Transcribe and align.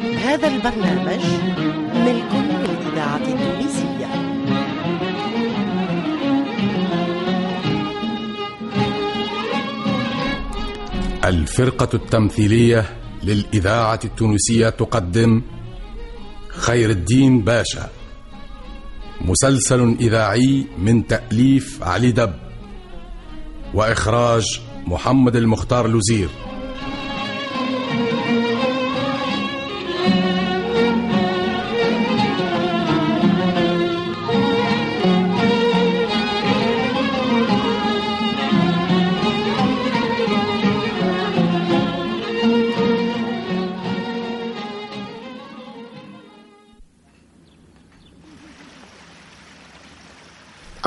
هذا 0.00 0.48
البرنامج 0.48 1.24
ملك 1.94 2.32
للإذاعة 2.34 3.16
التونسية. 3.16 4.10
الفرقة 11.24 11.88
التمثيلية 11.94 12.84
للإذاعة 13.22 14.00
التونسية 14.04 14.68
تقدم 14.68 15.42
خير 16.48 16.90
الدين 16.90 17.40
باشا. 17.40 17.88
مسلسل 19.20 19.96
إذاعي 20.00 20.66
من 20.78 21.06
تأليف 21.06 21.82
علي 21.82 22.12
دب. 22.12 22.34
وإخراج 23.74 24.60
محمد 24.86 25.36
المختار 25.36 25.86
لوزير. 25.88 26.28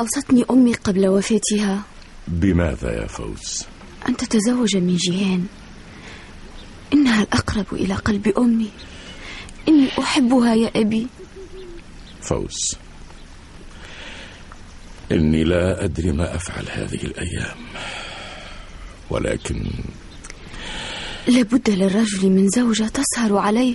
أوصتني 0.04 0.44
أمي 0.50 0.74
قبل 0.74 1.06
وفاتها. 1.06 1.82
بماذا 2.28 3.00
يا 3.02 3.06
فوز؟ 3.06 3.64
أن 4.08 4.16
تتزوج 4.16 4.76
من 4.76 4.96
جيهان. 4.96 5.46
إنها 6.92 7.22
الأقرب 7.22 7.66
إلى 7.72 7.94
قلب 7.94 8.28
أمي. 8.28 8.70
إني 9.68 9.88
أحبها 9.98 10.54
يا 10.54 10.70
أبي. 10.76 11.06
فوز 12.22 12.76
إني 15.12 15.44
لا 15.44 15.84
أدري 15.84 16.12
ما 16.12 16.34
أفعل 16.34 16.64
هذه 16.70 17.02
الأيام. 17.04 17.56
ولكن 19.10 19.70
لابد 21.26 21.70
للرجل 21.70 22.30
من 22.30 22.48
زوجة 22.48 22.84
تسهر 22.84 23.36
عليه 23.36 23.74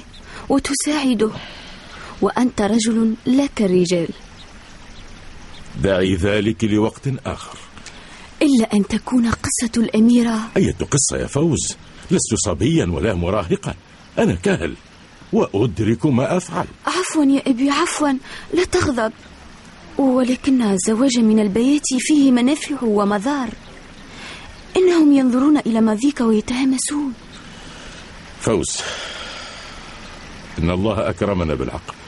وتساعده. 0.50 1.32
وأنت 2.22 2.62
رجل 2.62 3.16
لا 3.26 3.46
كالرجال. 3.56 4.10
دعي 5.84 6.16
ذلك 6.16 6.64
لوقت 6.64 7.08
آخر. 7.26 7.58
إلا 8.42 8.74
أن 8.74 8.88
تكون 8.88 9.32
قصة 9.32 9.72
الأميرة. 9.78 10.40
أية 10.58 10.76
قصة 10.92 11.18
يا 11.18 11.28
فوز؟ 11.28 11.76
لست 12.12 12.36
صبيا 12.46 12.86
ولا 12.86 13.14
مراهقا. 13.14 13.76
أنا 14.20 14.36
كاهل 14.36 14.76
وأدرك 15.34 16.06
ما 16.06 16.38
أفعل. 16.38 16.66
عفوا 16.88 17.26
يا 17.26 17.42
أبي 17.48 17.70
عفوا. 17.70 18.14
لا 18.54 18.64
تغضب. 18.64 19.12
ولكن 19.98 20.62
الزواج 20.62 21.20
من 21.20 21.40
البيات 21.40 21.88
فيه 21.98 22.32
منافع 22.32 22.76
ومضار. 22.84 23.50
إنهم 24.78 25.14
ينظرون 25.14 25.58
إلى 25.58 25.82
ماضيك 25.82 26.22
ويتهمسون. 26.22 27.14
فوز 28.40 28.78
إن 30.60 30.70
الله 30.70 31.10
أكرمنا 31.10 31.56
بالعقل 31.56 31.99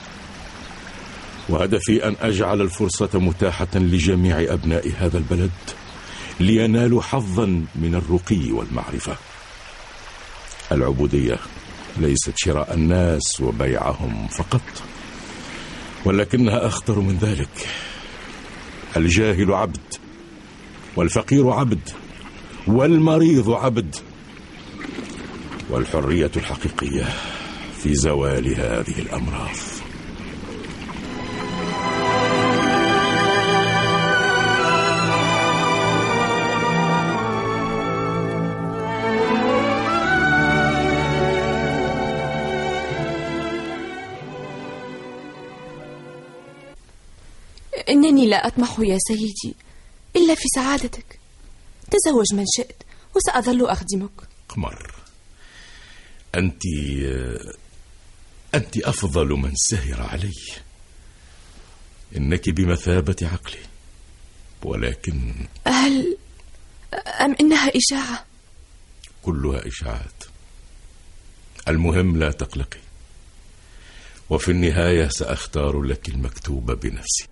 وهدفي 1.51 2.07
أن 2.07 2.15
أجعل 2.21 2.61
الفرصة 2.61 3.09
متاحة 3.13 3.67
لجميع 3.75 4.53
أبناء 4.53 4.91
هذا 4.97 5.17
البلد 5.17 5.51
لينالوا 6.39 7.01
حظا 7.01 7.45
من 7.75 7.95
الرقي 7.95 8.51
والمعرفة. 8.51 9.15
العبودية 10.71 11.37
ليست 11.97 12.33
شراء 12.35 12.73
الناس 12.73 13.41
وبيعهم 13.41 14.27
فقط 14.27 14.61
ولكنها 16.05 16.67
أخطر 16.67 16.99
من 16.99 17.17
ذلك. 17.17 17.67
الجاهل 18.97 19.53
عبد 19.53 19.93
والفقير 20.95 21.49
عبد 21.49 21.89
والمريض 22.67 23.49
عبد 23.49 23.95
والحرية 25.69 26.31
الحقيقية 26.37 27.05
في 27.83 27.95
زوال 27.95 28.47
هذه 28.47 28.99
الأمراض. 28.99 29.80
إنني 48.05 48.27
لا 48.27 48.47
أطمح 48.47 48.79
يا 48.79 48.97
سيدي. 49.07 49.55
إلا 50.15 50.35
في 50.35 50.47
سعادتك. 50.55 51.19
تزوج 51.91 52.33
من 52.33 52.45
شئت 52.57 52.83
وسأظل 53.15 53.65
أخدمك. 53.65 54.11
قمر. 54.49 54.93
أنت 56.35 56.61
أنت 58.55 58.77
أفضل 58.77 59.27
من 59.27 59.55
سهر 59.55 60.01
علي. 60.01 60.41
إنك 62.17 62.49
بمثابة 62.49 63.15
عقلي. 63.21 63.63
ولكن 64.63 65.33
هل 65.67 66.17
أم 67.21 67.35
إنها 67.41 67.71
إشاعة؟ 67.77 68.25
كلها 69.23 69.67
إشاعات. 69.67 70.23
المهم 71.67 72.17
لا 72.17 72.31
تقلقي. 72.31 72.79
وفي 74.29 74.51
النهاية 74.51 75.07
سأختار 75.07 75.81
لك 75.81 76.09
المكتوب 76.09 76.71
بنفسي. 76.71 77.27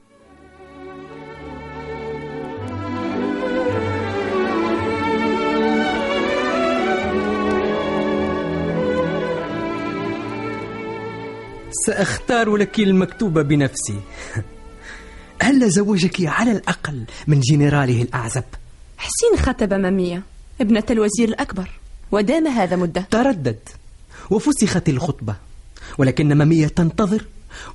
سأختار 11.72 12.56
لك 12.56 12.80
المكتوب 12.80 13.40
بنفسي. 13.40 14.00
هل 15.42 15.70
زوجك 15.70 16.26
على 16.26 16.52
الأقل 16.52 17.04
من 17.28 17.40
جنراله 17.40 18.02
الأعزب؟ 18.02 18.44
حسين 18.98 19.46
خطب 19.46 19.74
ممية 19.74 20.24
ابنة 20.62 20.84
الوزير 20.90 21.28
الأكبر 21.28 21.80
ودام 22.12 22.48
هذا 22.48 22.76
مدة. 22.76 23.02
تردد 23.12 23.60
وفسخت 24.30 24.90
الخطبة 24.90 25.36
ولكن 25.98 26.38
ممية 26.38 26.68
تنتظر 26.68 27.26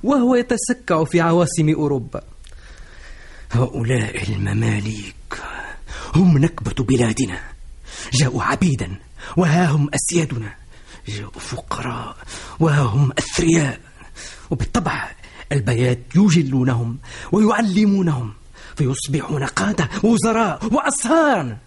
وهو 0.03 0.35
يتسكع 0.35 1.03
في 1.03 1.21
عواصم 1.21 1.69
أوروبا. 1.69 2.21
هؤلاء 3.51 4.23
المماليك 4.29 5.15
هم 6.15 6.37
نكبة 6.37 6.83
بلادنا. 6.83 7.39
جاءوا 8.13 8.43
عبيدا 8.43 8.99
وها 9.37 9.65
هم 9.65 9.89
أسيادنا. 9.93 10.64
فقراء 11.39 12.15
وها 12.59 12.81
هم 12.81 13.11
أثرياء. 13.17 13.79
وبالطبع 14.51 15.11
البيات 15.51 15.99
يجلونهم 16.15 16.97
ويعلمونهم 17.31 18.33
فيصبحون 18.75 19.43
قادة 19.43 19.89
وزراء 20.03 20.73
وأصهار 20.73 21.57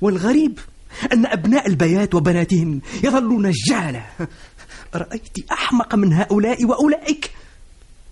والغريب 0.00 0.58
أن 1.12 1.26
أبناء 1.26 1.66
البيات 1.66 2.14
وبناتهم 2.14 2.80
يظلون 3.04 3.50
جهلة 3.68 4.06
رأيت 4.94 5.50
أحمق 5.52 5.94
من 5.94 6.12
هؤلاء 6.12 6.64
وأولئك. 6.64 7.30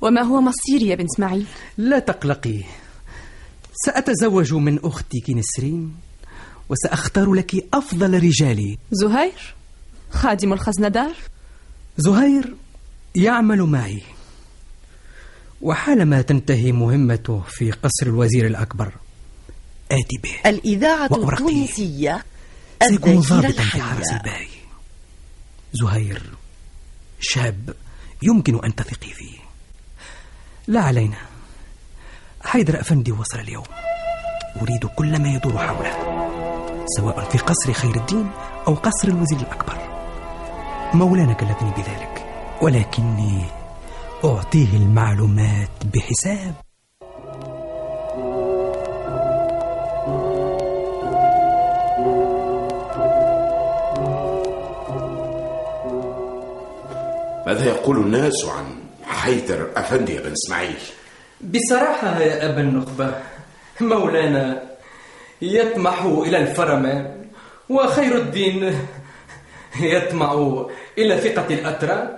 وما 0.00 0.22
هو 0.22 0.40
مصيري 0.40 0.86
يا 0.88 0.94
بن 0.94 1.04
إسماعيل؟ 1.04 1.46
لا 1.78 1.98
تقلقي. 1.98 2.60
سأتزوج 3.72 4.54
من 4.54 4.78
أختك 4.84 5.30
نسرين 5.30 5.94
وسأختار 6.68 7.34
لك 7.34 7.66
أفضل 7.74 8.22
رجالي. 8.22 8.78
زهير؟ 8.92 9.54
خادم 10.10 10.52
الخزندار؟ 10.52 11.14
زهير 11.96 12.54
يعمل 13.14 13.62
معي. 13.62 14.02
وحالما 15.62 16.22
تنتهي 16.22 16.72
مهمته 16.72 17.42
في 17.48 17.70
قصر 17.70 18.06
الوزير 18.06 18.46
الأكبر 18.46 18.92
آتي 19.90 20.18
به. 20.22 20.50
الإذاعة. 20.50 21.06
التونسية 21.06 22.24
سيكون 22.82 23.20
ضابطا 23.20 23.62
في 23.62 23.82
حرس 23.82 24.12
الباي 24.12 24.48
زهير 25.72 26.22
شاب 27.20 27.74
يمكن 28.22 28.64
أن 28.64 28.74
تثقي 28.74 29.10
فيه. 29.10 29.38
لا 30.66 30.80
علينا. 30.80 31.18
حيدر 32.40 32.80
أفندي 32.80 33.12
وصل 33.12 33.38
اليوم. 33.38 33.64
أريد 34.62 34.86
كل 34.86 35.18
ما 35.18 35.28
يدور 35.28 35.58
حوله 35.58 35.96
سواء 36.96 37.30
في 37.30 37.38
قصر 37.38 37.72
خير 37.72 37.96
الدين 37.96 38.30
أو 38.66 38.74
قصر 38.74 39.08
الوزير 39.08 39.38
الأكبر. 39.38 39.85
مولانا 40.94 41.32
كلفني 41.32 41.70
بذلك. 41.70 42.26
ولكني 42.62 43.42
أعطيه 44.24 44.76
المعلومات 44.76 45.70
بحساب. 45.94 46.54
ماذا 57.46 57.64
يقول 57.64 57.96
الناس 57.96 58.44
عن 58.44 58.64
حيدر 59.04 59.70
أفندي 59.76 60.14
يا 60.14 60.20
بن 60.20 60.32
إسماعيل؟ 60.32 60.76
بصراحة 61.40 62.20
يا 62.20 62.50
أبا 62.50 62.60
النخبة 62.60 63.14
مولانا 63.80 64.62
يطمح 65.42 66.02
إلى 66.02 66.38
الفرمان 66.38 67.26
وخير 67.68 68.16
الدين 68.16 68.74
يطمع 69.80 70.64
إلى 70.98 71.20
ثقة 71.20 71.54
الأتراك 71.54 72.16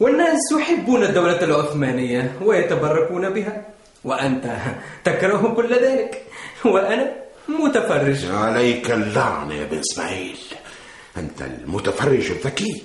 والناس 0.00 0.52
يحبون 0.52 1.02
الدولة 1.02 1.44
العثمانية 1.44 2.32
ويتبركون 2.42 3.30
بها. 3.30 3.62
وأنت 4.04 4.56
تكره 5.04 5.54
كل 5.56 5.74
ذلك 5.74 6.22
وأنا 6.64 7.12
متفرج. 7.48 8.26
عليك 8.26 8.90
اللعنة 8.90 9.54
يا 9.54 9.64
بن 9.64 9.78
إسماعيل. 9.78 10.38
أنت 11.16 11.42
المتفرج 11.42 12.30
الذكي. 12.30 12.82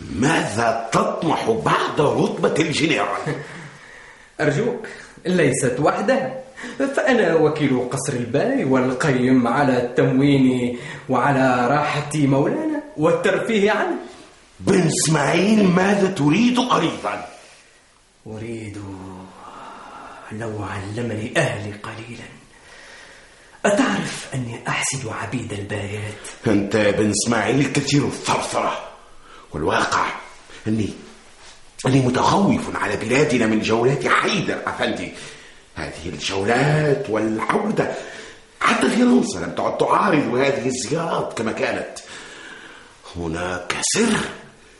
ماذا 0.00 0.88
تطمح 0.92 1.50
بعد 1.50 2.00
رتبة 2.00 2.54
الجنرال؟ 2.58 3.34
أرجوك 4.40 4.86
ليست 5.26 5.76
وحدها 5.80 6.40
فأنا 6.96 7.34
وكيل 7.34 7.88
قصر 7.90 8.12
الباي 8.12 8.64
والقيم 8.64 9.48
على 9.48 9.76
التموين 9.78 10.78
وعلى 11.08 11.68
راحة 11.70 12.10
مولانا. 12.16 12.79
والترفيه 13.00 13.70
عنه 13.70 13.96
بن 14.60 14.88
إسماعيل 14.88 15.68
ماذا 15.68 16.10
تريد 16.10 16.58
أيضا؟ 16.58 17.28
أريد 18.26 18.78
لو 20.32 20.62
علمني 20.62 21.32
أهلي 21.36 21.72
قليلا. 21.72 22.28
أتعرف 23.64 24.28
أني 24.34 24.68
أحسد 24.68 25.08
عبيد 25.08 25.52
البايات؟ 25.52 26.14
أنت 26.46 26.74
يا 26.74 26.90
بن 26.90 27.10
إسماعيل 27.10 27.72
كثير 27.72 28.06
الثرثرة 28.06 28.78
والواقع 29.52 30.06
أني 30.66 30.88
أني 31.86 32.00
متخوف 32.00 32.76
على 32.76 32.96
بلادنا 32.96 33.46
من 33.46 33.60
جولات 33.60 34.08
حيدر 34.08 34.62
أفندي. 34.66 35.12
هذه 35.74 36.06
الجولات 36.06 37.10
والعودة 37.10 37.94
حتى 38.60 38.90
فرنسا 38.90 39.38
لم 39.38 39.54
تعد 39.56 39.78
تعارض 39.78 40.34
هذه 40.34 40.66
الزيارات 40.66 41.38
كما 41.38 41.52
كانت. 41.52 41.98
هناك 43.16 43.76
سر. 43.94 44.18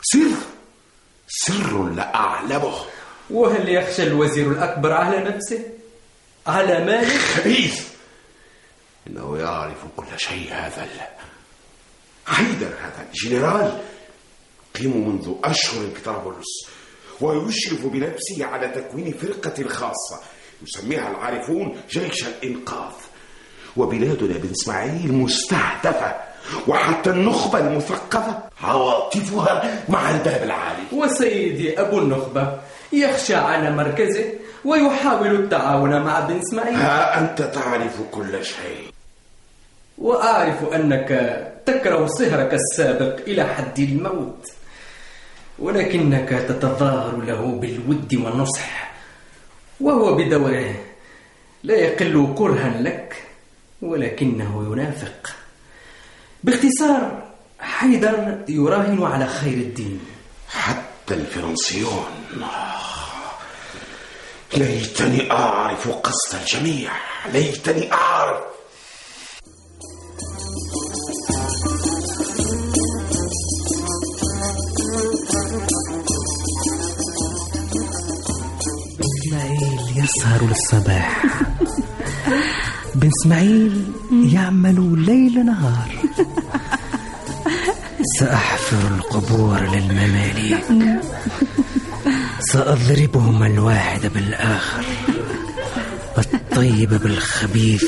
سر. 0.01 0.37
سر 1.27 1.89
لا 1.89 2.15
أعلمه 2.15 2.75
وهل 3.29 3.69
يخشى 3.69 4.03
الوزير 4.03 4.51
الأكبر 4.51 4.91
على 4.91 5.17
نفسه؟ 5.17 5.63
على 6.47 6.85
ماله؟ 6.85 7.17
خبيث. 7.17 7.87
إنه 9.07 9.37
يعرف 9.37 9.77
كل 9.97 10.05
شيء 10.17 10.53
هذا 10.53 10.83
ال... 10.83 11.01
حيدر 12.25 12.67
هذا 12.67 13.07
الجنرال. 13.09 13.81
قيم 14.75 15.09
منذ 15.09 15.35
أشهر 15.43 15.85
بطرابلس 15.85 16.67
ويشرف 17.21 17.85
بنفسه 17.85 18.45
على 18.45 18.67
تكوين 18.67 19.13
فرقة 19.13 19.67
خاصة 19.67 20.21
يسميها 20.63 21.09
العارفون 21.09 21.81
جيش 21.89 22.27
الإنقاذ. 22.27 22.93
وبلادنا 23.77 24.37
بن 24.37 24.51
إسماعيل 24.51 25.13
مستهدفة. 25.13 26.30
وحتى 26.67 27.09
النخبة 27.09 27.59
المثقفة 27.59 28.43
عواطفها 28.63 29.83
مع 29.89 30.09
الباب 30.09 30.43
العالي. 30.43 30.83
وسيدي 30.91 31.81
أبو 31.81 31.99
النخبة 31.99 32.59
يخشى 32.93 33.35
على 33.35 33.71
مركزه 33.71 34.25
ويحاول 34.65 35.35
التعاون 35.35 36.01
مع 36.01 36.19
بن 36.19 36.39
إسماعيل. 36.39 36.75
ها 36.75 37.19
أنت 37.19 37.41
تعرف 37.41 38.01
كل 38.11 38.45
شيء. 38.45 38.91
وأعرف 39.97 40.73
أنك 40.73 41.09
تكره 41.65 42.05
صهرك 42.05 42.53
السابق 42.53 43.19
إلى 43.27 43.43
حد 43.43 43.79
الموت 43.79 44.47
ولكنك 45.59 46.29
تتظاهر 46.29 47.17
له 47.17 47.45
بالود 47.45 48.15
والنصح 48.15 48.91
وهو 49.81 50.15
بدوره 50.15 50.75
لا 51.63 51.75
يقل 51.75 52.33
كرها 52.37 52.81
لك 52.81 53.23
ولكنه 53.81 54.71
ينافق. 54.71 55.35
باختصار 56.43 57.23
حيدر 57.59 58.37
يراهن 58.49 59.03
على 59.03 59.27
خير 59.27 59.53
الدين. 59.53 59.99
حتى 60.49 61.13
الفرنسيون. 61.13 62.05
ليتني 64.57 65.31
أعرف 65.31 65.89
قصد 65.89 66.39
الجميع. 66.41 66.91
ليتني 67.33 67.93
أعرف. 67.93 68.43
إسماعيل 78.99 80.03
يسهر 80.03 80.41
للصباح. 80.43 81.23
بن 82.95 83.09
إسماعيل 83.21 83.91
يعمل 84.11 85.05
ليل 85.05 85.45
نهار. 85.45 85.95
سأحفر 88.19 88.95
القبور 88.95 89.59
للمماليك. 89.59 90.65
سأضربهم 92.39 93.43
الواحد 93.43 94.05
بالآخر. 94.13 94.85
الطيب 96.33 96.89
بالخبيث 96.89 97.83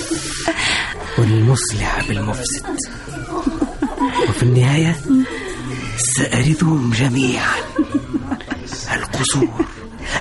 والمصلح 1.17 2.07
بالمفسد. 2.07 2.77
وفي 4.29 4.43
النهاية 4.43 4.95
سأرثهم 6.17 6.91
جميعا. 6.91 7.55
القصور 8.93 9.65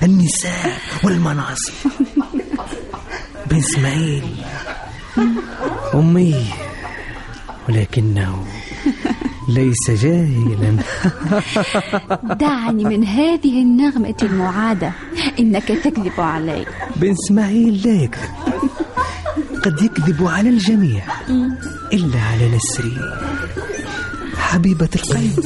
النساء 0.03 0.77
والمناصب. 1.03 1.73
بن 3.45 3.57
اسماعيل 3.57 4.42
أمي 5.93 6.45
ولكنه 7.69 8.45
ليس 9.49 9.91
جاهلا. 9.91 10.77
دعني 12.23 12.83
من 12.83 13.03
هذه 13.03 13.61
النغمة 13.61 14.15
المعادة. 14.23 14.91
إنك 15.39 15.67
تكذب 15.67 16.19
علي. 16.19 16.65
بن 16.95 17.11
إسماعيل 17.11 17.87
لا 17.87 18.03
يكذب 18.03 18.29
قد 19.63 19.81
يكذب 19.81 20.27
على 20.27 20.49
الجميع 20.49 21.03
إلا 21.93 22.19
على 22.21 22.55
نسري. 22.55 22.97
حبيبة 24.37 24.89
القلب. 24.95 25.45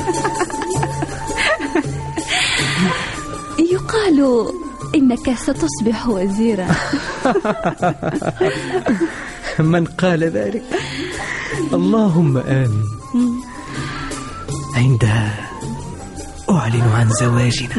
يقال 3.71 4.47
إنك 4.95 5.36
ستصبح 5.36 6.07
وزيرا. 6.07 6.67
من 9.59 9.85
قال 9.85 10.23
ذلك. 10.23 10.63
اللهم 11.73 12.37
آمين. 12.37 12.85
عندها 14.75 15.49
أعلن 16.49 16.81
عن 16.81 17.09
زواجنا. 17.19 17.75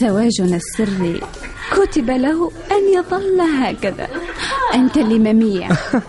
زواجنا 0.00 0.56
السري 0.56 1.20
كتب 1.72 2.10
له 2.10 2.50
أن 2.70 2.82
يظل 2.98 3.40
هكذا. 3.40 4.08
أنت 4.74 4.98
لمميع 4.98 5.68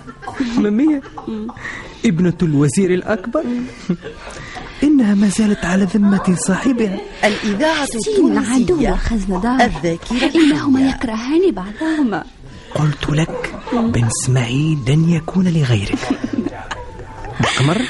ممية 0.57 1.01
ابنة 2.05 2.37
الوزير 2.41 2.93
الأكبر؟ 2.93 3.43
إنها 4.83 5.15
ما 5.15 5.27
زالت 5.27 5.65
على 5.65 5.83
ذمة 5.83 6.35
صاحبها. 6.47 6.97
الإذاعة 7.23 7.85
سين 7.85 8.37
عدو 8.37 8.61
التونسية 8.61 8.95
خزندار 8.95 9.61
الذاكرة 9.61 10.35
إنهما. 10.35 10.89
يكرهان 10.89 11.51
بعضهما. 11.51 12.23
قلت 12.75 13.09
لك 13.09 13.54
بن 13.73 14.05
اسماعيل 14.05 14.79
لن 14.87 15.09
يكون 15.09 15.47
لغيرك. 15.47 16.09
القمر 17.39 17.81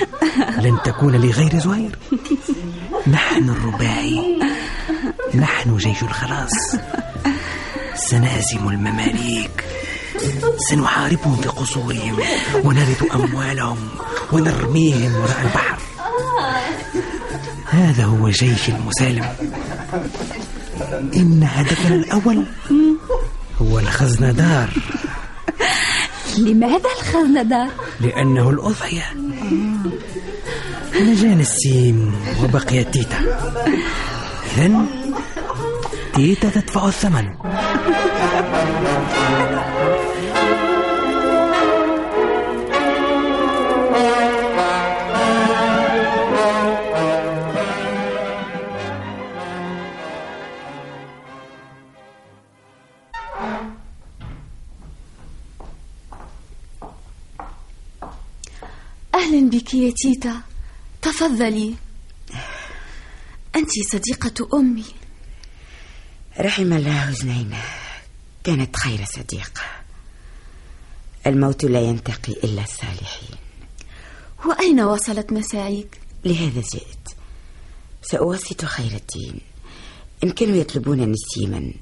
لن 0.57 0.77
تكون 0.83 1.15
لغير 1.15 1.59
زهير. 1.59 1.97
نحن 3.07 3.49
الرباعي. 3.49 4.39
نحن 5.35 5.77
جيش 5.77 6.03
الخلاص. 6.03 6.75
سنهزم 7.95 8.69
المماليك. 8.69 9.63
سنحاربهم 10.69 11.35
في 11.35 11.49
قصورهم 11.49 12.17
ونرث 12.63 13.15
أموالهم 13.15 13.77
ونرميهم 14.31 15.15
وراء 15.15 15.41
البحر. 15.41 15.77
هذا 17.65 18.03
هو 18.03 18.29
جيش 18.29 18.69
المسالم. 18.69 19.25
إن 21.15 21.43
هدفنا 21.43 21.95
الأول 21.95 22.45
هو 23.61 23.79
الخزندار 23.79 24.69
لماذا 26.39 26.89
الخزندار؟ 26.99 27.69
لأنه 28.01 28.49
الأضحية. 28.49 29.03
نجانا 31.01 31.41
السيم 31.41 32.15
وبقي 32.43 32.83
تيتا. 32.83 33.19
إذن 34.57 34.85
تيتا 36.13 36.49
تدفع 36.49 36.87
الثمن. 36.87 37.27
أهلا 59.25 59.49
بك 59.49 59.73
يا 59.73 59.93
تيتا. 59.97 60.41
تفضلي. 61.01 61.75
أنت 63.55 63.69
صديقة 63.91 64.59
أمي. 64.59 64.85
رحم 66.39 66.73
الله 66.73 67.11
زنينة 67.11 67.63
كانت 68.43 68.75
خير 68.75 69.05
صديقة. 69.05 69.61
الموت 71.27 71.65
لا 71.65 71.81
ينتقي 71.81 72.33
إلا 72.43 72.63
الصالحين. 72.63 73.37
وأين 74.45 74.81
وصلت 74.81 75.33
مساعيك؟ 75.33 75.99
لهذا 76.25 76.61
جئت. 76.61 77.09
سأوسط 78.01 78.65
خير 78.65 78.91
الدين. 78.91 79.41
إن 80.23 80.31
كانوا 80.31 80.55
يطلبون 80.55 81.11
نسيما 81.11 81.73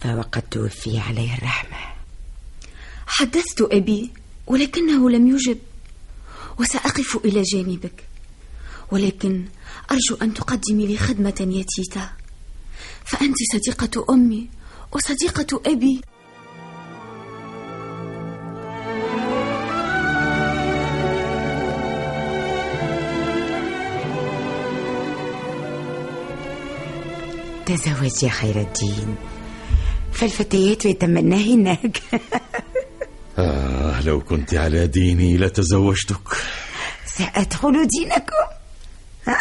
فهو 0.00 0.22
قد 0.22 0.42
توفي 0.42 0.98
عليه 0.98 1.34
الرحمة. 1.34 1.76
حدثت 3.06 3.60
أبي 3.60 4.10
ولكنه 4.46 5.10
لم 5.10 5.36
يجب. 5.36 5.58
وسأقف 6.60 7.16
إلى 7.24 7.42
جانبك. 7.42 8.04
ولكن 8.92 9.44
أرجو 9.90 10.14
أن 10.22 10.34
تقدمي 10.34 10.86
لي 10.86 10.96
خدمة 10.96 11.48
يا 11.50 11.64
تيتا 11.76 12.10
فأنت 13.04 13.36
صديقة 13.52 14.04
أمي 14.10 14.48
وصديقة 14.92 15.60
أبي. 15.66 16.00
تزوج 27.66 28.22
يا 28.22 28.28
خير 28.28 28.60
الدين. 28.60 29.16
فالفتيات 30.12 30.86
يتمناهنك 30.86 32.02
آه. 33.38 33.75
لو 34.00 34.20
كنت 34.20 34.54
على 34.54 34.86
ديني 34.86 35.36
لتزوجتك. 35.36 36.28
سأدخل 37.06 37.86
دينكم 37.86 38.46
ها؟ 39.26 39.38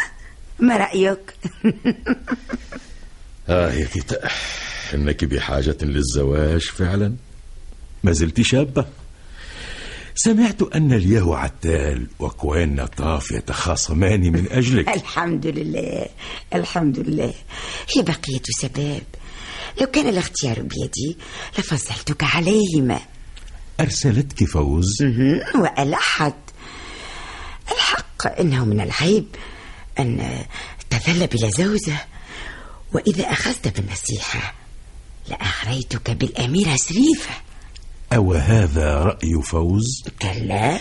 ما 0.59 0.77
رأيك؟ 0.77 1.33
آه 3.50 3.71
يا 3.71 3.85
تيتا 3.85 4.29
إنك 4.93 5.25
بحاجة 5.25 5.77
للزواج 5.81 6.62
فعلا؟ 6.62 7.15
ما 8.03 8.12
زلت 8.12 8.41
شابة. 8.41 8.85
سمعت 10.15 10.62
أن 10.62 10.93
اليهو 10.93 11.33
عتال 11.33 12.07
وكوين 12.19 12.75
نطاف 12.75 13.31
يتخاصمان 13.31 14.31
من 14.31 14.51
أجلك. 14.51 14.89
الحمد 14.97 15.47
لله 15.47 16.05
الحمد 16.53 17.00
لله. 17.00 17.33
هي 17.95 18.01
بقية 18.01 18.41
شباب 18.62 19.03
لو 19.81 19.88
كان 19.88 20.07
الاختيار 20.09 20.62
بيدي 20.62 21.17
لفضلتك 21.59 22.24
عليهما. 22.24 23.00
أرسلتك 23.79 24.44
فوز. 24.44 25.03
وألحت 25.55 26.36
الحق 27.72 28.39
إنه 28.39 28.65
من 28.65 28.82
العيب 28.82 29.25
أن 30.00 30.44
تظل 30.89 31.27
بلا 31.27 31.50
زوجة 31.50 31.98
وإذا 32.94 33.32
أخذت 33.32 33.79
بالنصيحة 33.79 34.53
لأغريتك 35.29 36.12
بالأميرة 36.12 36.75
شريفة. 36.75 37.34
أو 38.13 38.34
هذا 38.34 38.94
رأي 38.94 39.41
فوز؟ 39.44 40.03
كلا 40.22 40.79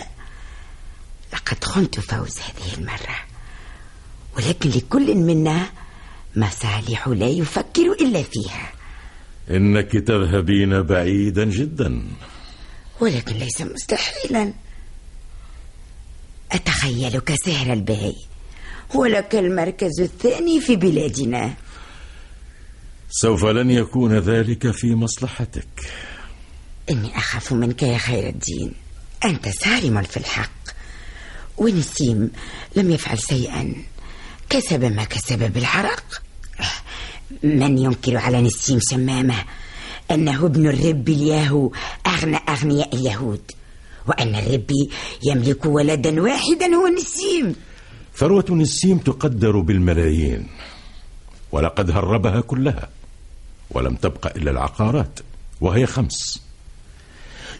لقد 1.33 1.63
خنت 1.63 1.99
فوز 1.99 2.39
هذه 2.39 2.77
المرة 2.77 3.17
ولكن 4.37 4.69
لكل 4.69 5.15
منا 5.15 5.69
مصالح 6.35 7.07
لا 7.07 7.27
يفكر 7.27 7.91
إلا 8.01 8.23
فيها. 8.23 8.71
إنك 9.49 9.91
تذهبين 9.91 10.81
بعيدا 10.81 11.45
جدا. 11.45 12.01
ولكن 12.99 13.35
ليس 13.35 13.61
مستحيلا. 13.61 14.53
أتخيلك 16.51 17.33
سهر 17.45 17.73
البهي. 17.73 18.15
ولك 18.93 19.35
المركز 19.35 20.01
الثاني 20.01 20.61
في 20.61 20.75
بلادنا. 20.75 21.53
سوف 23.09 23.45
لن 23.45 23.71
يكون 23.71 24.19
ذلك 24.19 24.71
في 24.71 24.95
مصلحتك. 24.95 25.67
إني 26.89 27.17
أخاف 27.17 27.53
منك 27.53 27.83
يا 27.83 27.97
خير 27.97 28.29
الدين. 28.29 28.73
أنت 29.25 29.49
صارم 29.49 30.03
في 30.03 30.17
الحق. 30.17 30.51
ونسيم 31.57 32.31
لم 32.75 32.91
يفعل 32.91 33.19
شيئا. 33.19 33.75
كسب 34.49 34.83
ما 34.83 35.03
كسب 35.03 35.53
بالحرق. 35.53 36.21
من 37.43 37.77
ينكر 37.77 38.17
على 38.17 38.41
نسيم 38.41 38.79
شمامة؟ 38.91 39.45
أنه 40.11 40.45
ابن 40.45 40.67
الرب 40.67 41.09
الياهو 41.09 41.71
أغنى 42.15 42.37
أغنياء 42.49 42.95
اليهود 42.95 43.51
وأن 44.07 44.35
الرب 44.35 44.71
يملك 45.23 45.65
ولدا 45.65 46.21
واحدا 46.21 46.65
هو 46.65 46.87
نسيم. 46.87 47.55
ثروة 48.15 48.45
نسيم 48.49 48.97
تقدر 48.97 49.59
بالملايين 49.59 50.47
ولقد 51.51 51.91
هربها 51.91 52.41
كلها 52.41 52.89
ولم 53.71 53.95
تبق 53.95 54.35
إلا 54.37 54.51
العقارات 54.51 55.19
وهي 55.61 55.85
خمس. 55.85 56.41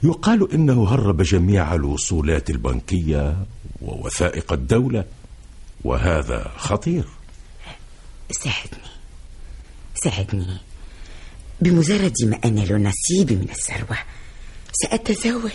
يقال 0.03 0.51
إنه 0.53 0.87
هرب 0.89 1.21
جميع 1.21 1.75
الوصولات 1.75 2.49
البنكية 2.49 3.45
ووثائق 3.81 4.53
الدولة 4.53 5.05
وهذا 5.83 6.51
خطير. 6.57 7.05
ساعدني 8.31 8.89
ساعدني. 10.03 10.57
بمجرد 11.61 12.13
ما 12.23 12.39
أنال 12.45 12.83
نصيبي 12.83 13.35
من 13.35 13.49
الثروة 13.49 13.97
سأتزوج. 14.81 15.51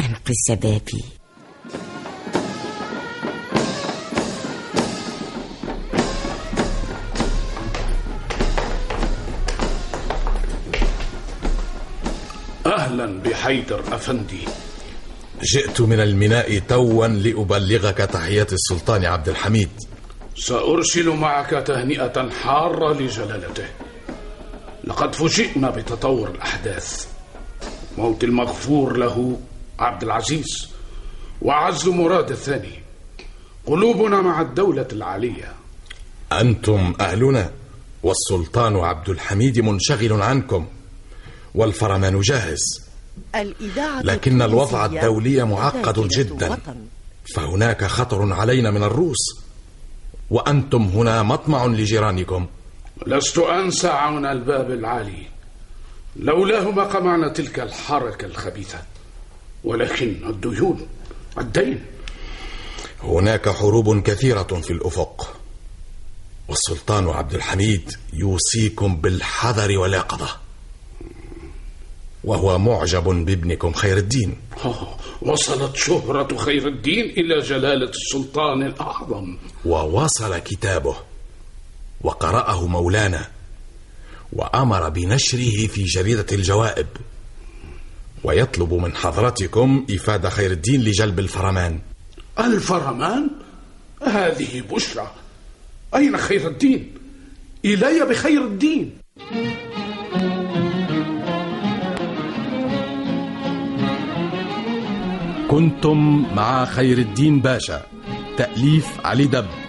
أنقذ 0.00 0.32
شبابي 0.48 1.04
أهلا 12.66 13.22
بحيدر 13.22 13.80
أفندي. 13.94 14.44
جئت 15.42 15.80
من 15.80 16.00
الميناء 16.00 16.58
توا 16.58 17.06
لأبلغك 17.06 17.96
تحيات 17.96 18.52
السلطان 18.52 19.04
عبد 19.04 19.28
الحميد. 19.28 19.70
سأرسل 20.36 21.08
معك 21.10 21.50
تهنئة 21.50 22.30
حارة 22.30 22.92
لجلالته. 22.92 23.66
لقد 24.84 25.14
فوجئنا 25.14 25.70
بتطور 25.70 26.30
الأحداث. 26.30 27.13
موت 27.98 28.24
المغفور 28.24 28.96
له 28.96 29.40
عبد 29.78 30.02
العزيز 30.02 30.68
وعزل 31.42 31.90
مراد 31.90 32.30
الثاني. 32.30 32.80
قلوبنا 33.66 34.20
مع 34.20 34.40
الدولة 34.40 34.88
العالية. 34.92 35.52
أنتم 36.32 36.94
أهلنا 37.00 37.50
والسلطان 38.02 38.76
عبد 38.76 39.08
الحميد 39.08 39.60
منشغل 39.60 40.22
عنكم 40.22 40.66
والفرمان 41.54 42.20
جاهز 42.20 42.84
الإذاعة 43.34 44.02
لكن 44.02 44.42
الوضع 44.42 44.86
الدولي 44.86 45.44
معقد 45.44 46.08
جدا. 46.08 46.58
فهناك 47.34 47.84
خطر 47.84 48.32
علينا 48.32 48.70
من 48.70 48.82
الروس. 48.82 49.44
وأنتم 50.30 50.82
هنا 50.82 51.22
مطمع 51.22 51.66
لجيرانكم. 51.66 52.46
لست 53.06 53.38
أنسى 53.38 53.88
عون 53.88 54.26
الباب 54.26 54.70
العالي. 54.70 55.33
لولاه 56.16 56.70
ما 56.70 56.84
قمعنا 56.84 57.28
تلك 57.28 57.60
الحركة 57.60 58.24
الخبيثة 58.26 58.78
ولكن 59.64 60.16
الديون 60.26 60.86
الدين. 61.38 61.84
هناك 63.02 63.48
حروب 63.48 64.02
كثيرة 64.02 64.42
في 64.42 64.70
الأفق 64.70 65.36
والسلطان 66.48 67.08
عبد 67.08 67.34
الحميد 67.34 67.92
يوصيكم 68.12 68.96
بالحذر 68.96 69.78
واليقظة. 69.78 70.28
وهو 72.24 72.58
معجب 72.58 73.04
بابنكم 73.04 73.72
خير 73.72 73.96
الدين. 73.96 74.36
آه، 74.64 74.96
وصلت 75.22 75.76
شهرة 75.76 76.36
خير 76.36 76.68
الدين 76.68 77.04
إلى 77.04 77.38
جلالة 77.38 77.90
السلطان 77.90 78.62
الأعظم. 78.62 79.36
ووصل 79.64 80.38
كتابه 80.38 80.96
وقرأه 82.00 82.66
مولانا 82.66 83.33
وأمر 84.34 84.88
بنشره 84.88 85.66
في 85.66 85.84
جريدة 85.84 86.26
الجوائب. 86.32 86.86
ويطلب 88.24 88.74
من 88.74 88.94
حضرتكم 88.94 89.86
إفادة 89.90 90.30
خير 90.30 90.50
الدين 90.50 90.80
لجلب 90.80 91.18
الفرمان. 91.18 91.78
الفرمان؟ 92.38 93.30
هذه 94.02 94.62
بشرى. 94.70 95.10
أين 95.96 96.16
خير 96.16 96.48
الدين؟ 96.48 96.94
إلي 97.64 98.04
بخير 98.10 98.44
الدين. 98.44 98.98
كنتم 105.50 106.26
مع 106.34 106.64
خير 106.64 106.98
الدين 106.98 107.40
باشا. 107.40 107.86
تأليف 108.38 108.86
علي 109.04 109.24
دب. 109.26 109.63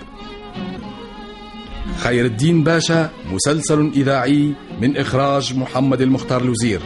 خير 1.98 2.26
الدين 2.26 2.64
باشا 2.64 3.10
مسلسل 3.34 3.92
إذاعي 3.96 4.54
من 4.82 4.98
إخراج 4.98 5.56
محمد 5.58 6.02
المختار 6.02 6.46
لوزير 6.46 6.80